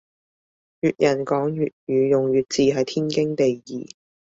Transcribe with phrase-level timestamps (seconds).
[0.81, 3.87] 粵人講粵語用粵字係天經地義